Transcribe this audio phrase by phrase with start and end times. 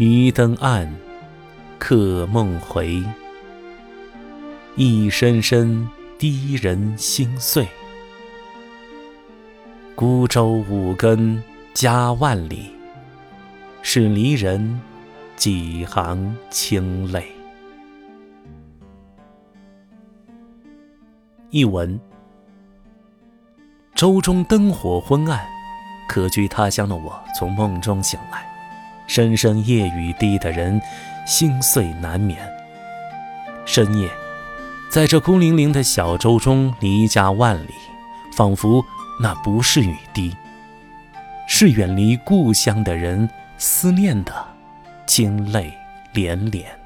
[0.00, 0.90] 渔灯暗，
[1.78, 3.04] 客梦回。
[4.74, 5.86] 一声声
[6.16, 7.68] 低人心碎。
[9.94, 11.42] 孤舟五更
[11.74, 12.70] 家万里，
[13.82, 14.80] 是离人
[15.36, 17.30] 几行清泪。
[21.50, 22.00] 译文：
[23.94, 25.46] 舟中灯火昏暗，
[26.08, 28.49] 客居他乡的我从梦中醒来。
[29.10, 30.80] 声声夜雨滴的人
[31.26, 32.38] 心碎难眠。
[33.66, 34.08] 深夜，
[34.88, 37.74] 在这孤零零的小舟中，离家万里，
[38.32, 38.80] 仿佛
[39.20, 40.36] 那不是雨滴，
[41.48, 43.28] 是远离故乡的人
[43.58, 44.32] 思念的，
[45.06, 45.76] 惊泪
[46.12, 46.79] 连连。